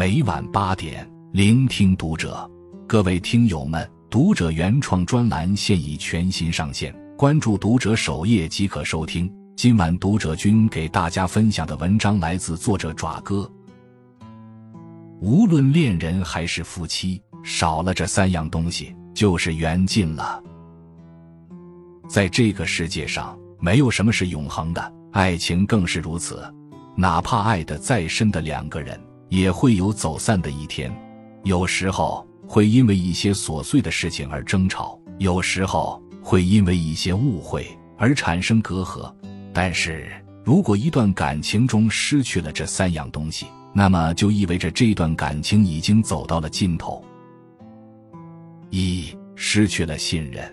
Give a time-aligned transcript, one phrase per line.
[0.00, 2.50] 每晚八点，聆听读者。
[2.88, 9.30] 各位听友们，读者原创专栏现已全新上线，关注读者首页即可收听。
[9.56, 13.46] 今晚读者君给大家分享的文章来自作者爪哥。
[15.20, 20.42] 无论恋人还是夫妻，少了这三样东西就是缘尽了。
[22.08, 26.42] 在这个世界上，没有什么是永恒的，爱情更是如此。
[26.96, 28.98] 哪怕爱得再深的两个人，
[29.30, 30.94] 也会有走散的一天。
[31.44, 37.66] 有时候会因为一些琐碎的事情而争吵，有时候会因为一些误会
[37.96, 39.10] 而产生隔阂。
[39.54, 40.06] 但是
[40.44, 47.02] 如果一段感情中失去了这三样东西，那么就意味着这段感情已经走到了尽头。
[48.68, 50.44] 一失去了信任，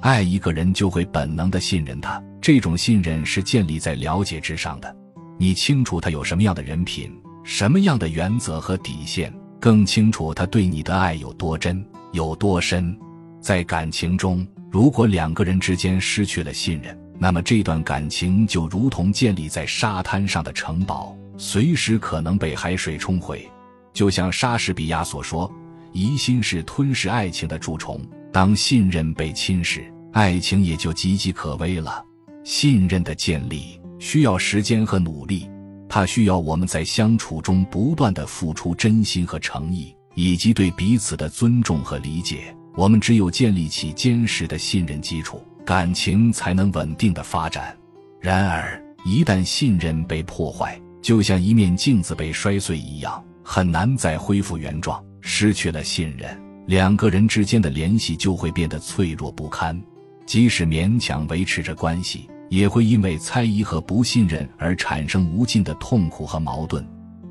[0.00, 4.96] 爱一个人就会本能的信任他，这种信任是建立在了解之上的。
[5.38, 7.12] 你清楚他有什么样的人品，
[7.42, 12.96] 什么样的原则和底线，更清楚他对你的爱有多真有多深。
[13.40, 21.16] 在感情中，如果两个人之间失去了信任，那么这段感情就如同建立在沙滩上的城堡。
[21.36, 23.48] 随时可能被海水冲毁，
[23.92, 25.48] 就像莎士比亚所说
[25.92, 28.00] ：“疑心是吞噬爱情的蛀虫。”
[28.32, 32.04] 当信任被侵蚀，爱情也就岌岌可危了。
[32.44, 35.48] 信任的建立需要时间和努力，
[35.88, 42.54] 它需要我们在相处中不断的付出真心和诚意，以及对彼此的尊重和理解。
[42.76, 47.76] 我们只有建立起坚实的信任基础，感情才能稳定的发展。
[48.20, 55.02] 然而，一旦信任被破坏，就像一面镜子被摔碎一样，很难再恢复原状。
[55.20, 59.80] 失去了信任，两个人之间的联系就会变得脆弱不堪。
[60.24, 66.86] 即使勉强维持着关系，也会因为猜疑和不信任而产生无尽的痛苦和矛盾。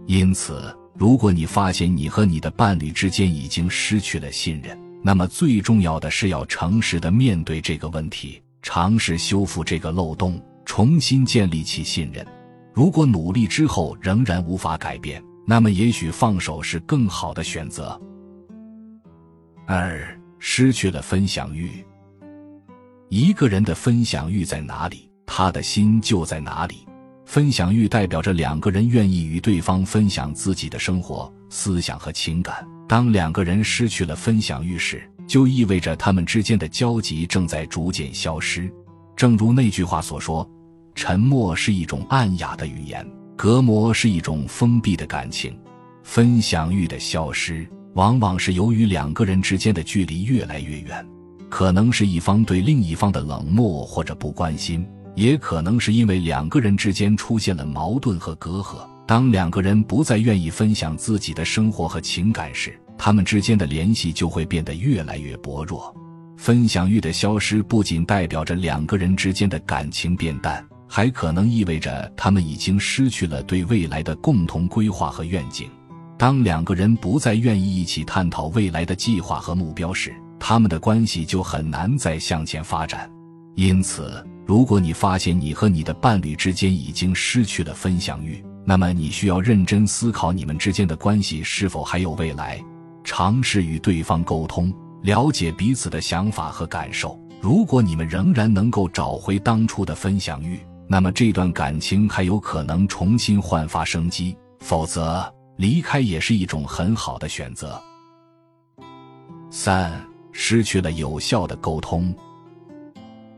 [0.06, 12.26] 因此，如果你发现你和你的伴侣之间已经失去了信任，那么最重要的是要诚实的面对这个问题，尝试修复这个漏洞，重新建立起信任。
[12.74, 18.00] 如果努力之后仍然无法改变，那么也许放手是更好的选择。
[19.66, 21.84] 二，失去了分享欲。
[23.10, 26.88] 一个人的分享欲在哪里，他的心就在哪里。
[27.26, 32.68] 分享欲代表着两个人愿意与对方分享自己的生活、思想和情感。
[32.88, 38.68] 当两个人失去了分享欲时，就意味着他们之间的交集正在逐渐消失。
[39.16, 40.50] 正如那句话所说。
[40.96, 45.56] 沉默是一种暗哑的语言，隔膜是一种封闭的感情，
[46.02, 51.08] 分享欲的消失，往往是由于两个人之间的距离越来越远，
[51.50, 54.84] 可能是一方对另一方的冷漠或者不关心，
[55.18, 58.88] 也可能是因为两个人之间出现了矛盾和隔阂。
[59.08, 65.92] 当两个人不再愿意分享自己的生活和情感时，他们之间的联系就会变得越来越薄弱。
[66.38, 70.64] 分享欲的消失不仅代表着两个人之间的感情变淡。
[70.90, 75.70] 还可能意味着他们已经失去了对未来的共同规划和愿景。
[76.18, 83.12] 当两个人不再愿意一起探讨未来的计划和目标时，他们的关系就很难再向前发展。
[83.56, 92.58] 因此，如果你发现你和你的伴侣之间已经失去了分享欲，那么你需要认真思考你们之间的关系是否还有未来。
[93.04, 97.20] 尝试与对方沟通，了解彼此的想法和感受。
[97.42, 100.58] 如果你们仍然能够找回当初的分享欲，
[100.88, 107.78] 那么这段感情还有可能重新焕发生机，否则离开也是一种很好的选择。
[109.52, 112.16] 三，失去了有效的沟通。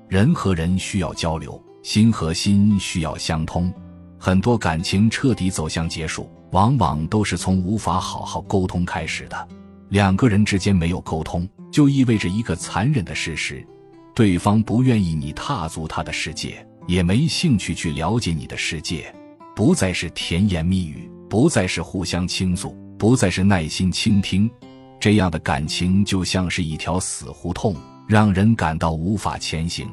[0.09, 3.71] 人和人需要交流，心和心需要相通。
[4.17, 9.47] 很多感情彻底走向结束，往往都是从无法好好沟通开始的。
[9.89, 13.63] 两个人之间没有沟通，就意味着一个残忍的事实：
[14.15, 16.65] 对方不愿意你踏足他的世界。
[16.87, 19.13] 也没兴趣去了解你的世界，
[19.55, 24.49] 不再是甜言蜜语，不再是互相倾诉，不再是耐心倾听，
[24.99, 27.75] 这样的感情就像是一条死胡同，
[28.07, 29.87] 让人感到无法前行。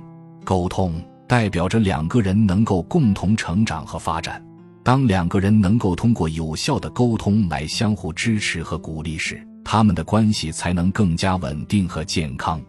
[0.46, 4.40] 沟通代表着两个人能够共同成长和发展。
[4.84, 12.62] 当两个人能够通过有效的沟通来相互支持和鼓励时，他们的关系才能更加稳定和健康。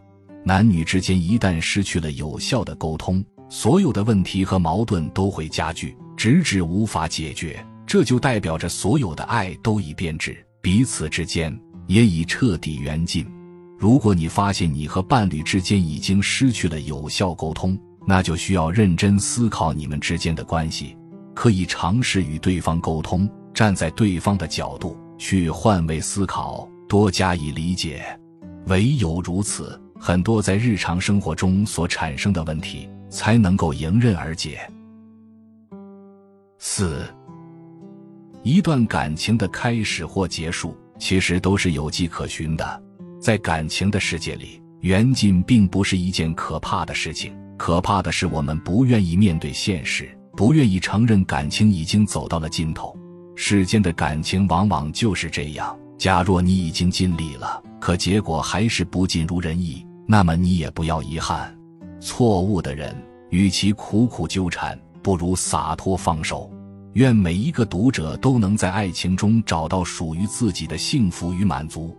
[0.43, 7.63] 男女之间一旦失去了有效的沟通，所有的问题和矛盾都会加剧，直至无法解决。
[7.85, 13.23] 这就代表着所有的爱都已变质，彼此之间也已彻底缘尽。
[13.77, 17.77] 如果你发现你和伴侣之间已经失去了有效沟通，
[18.07, 20.97] 那就需要认真思考你们之间的关系。
[21.35, 28.03] 可以尝试与对方沟通，站在对方的角度去换位思考，多加以理解。
[28.65, 34.59] 唯有如此，很多在日常生活中所产生的问题才能够迎刃而解。
[36.57, 37.05] 四，
[38.41, 42.83] 一段感情的开始或结束，其实都是有迹可循的。
[43.27, 52.97] 在感情的世界里，缘尽并不是一件可怕的事情，可怕的是我们不愿意面对现实，不愿意承认感情已经走到了尽头。
[53.35, 55.77] 世间的感情往往就是这样。
[55.97, 61.53] 假若你已经尽力了，可结果还是不尽如人意，那么你也不要遗憾。
[61.99, 62.95] 错误的人，
[63.29, 66.49] 与其苦苦纠缠，不如洒脱放手。
[66.93, 71.93] 愿每一个读者都能在爱情中找到属于自己的幸福与满足。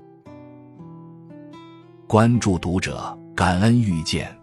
[2.08, 4.37] 关注读者，感恩遇见。